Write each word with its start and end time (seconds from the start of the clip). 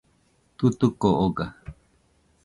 Tutuco 0.57 1.09
oga. 1.25 1.45